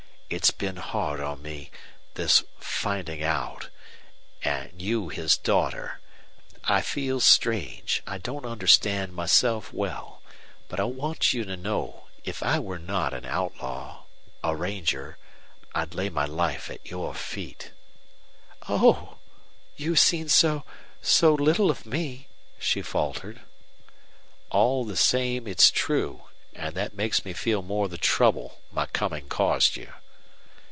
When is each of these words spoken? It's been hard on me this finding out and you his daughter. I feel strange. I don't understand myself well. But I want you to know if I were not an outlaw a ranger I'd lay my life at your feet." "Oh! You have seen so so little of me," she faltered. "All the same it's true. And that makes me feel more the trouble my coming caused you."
It's 0.33 0.49
been 0.51 0.77
hard 0.77 1.19
on 1.19 1.41
me 1.41 1.71
this 2.13 2.41
finding 2.57 3.21
out 3.21 3.67
and 4.45 4.81
you 4.81 5.09
his 5.09 5.35
daughter. 5.35 5.99
I 6.63 6.79
feel 6.79 7.19
strange. 7.19 8.01
I 8.07 8.17
don't 8.17 8.45
understand 8.45 9.13
myself 9.13 9.73
well. 9.73 10.21
But 10.69 10.79
I 10.79 10.85
want 10.85 11.33
you 11.33 11.43
to 11.43 11.57
know 11.57 12.07
if 12.23 12.41
I 12.41 12.59
were 12.59 12.79
not 12.79 13.13
an 13.13 13.25
outlaw 13.25 14.05
a 14.41 14.55
ranger 14.55 15.17
I'd 15.75 15.93
lay 15.95 16.07
my 16.07 16.23
life 16.23 16.69
at 16.69 16.89
your 16.89 17.13
feet." 17.13 17.71
"Oh! 18.69 19.17
You 19.75 19.91
have 19.91 19.99
seen 19.99 20.29
so 20.29 20.63
so 21.01 21.33
little 21.33 21.69
of 21.69 21.85
me," 21.85 22.29
she 22.57 22.81
faltered. 22.81 23.41
"All 24.49 24.85
the 24.85 24.95
same 24.95 25.45
it's 25.45 25.69
true. 25.69 26.23
And 26.53 26.73
that 26.75 26.93
makes 26.95 27.25
me 27.25 27.33
feel 27.33 27.61
more 27.61 27.89
the 27.89 27.97
trouble 27.97 28.61
my 28.71 28.85
coming 28.85 29.27
caused 29.27 29.75
you." 29.75 29.91